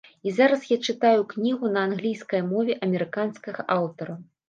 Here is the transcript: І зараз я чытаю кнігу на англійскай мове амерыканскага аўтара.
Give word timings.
І 0.29 0.31
зараз 0.37 0.63
я 0.69 0.77
чытаю 0.87 1.21
кнігу 1.35 1.71
на 1.77 1.85
англійскай 1.89 2.43
мове 2.51 2.81
амерыканскага 2.89 3.71
аўтара. 3.81 4.23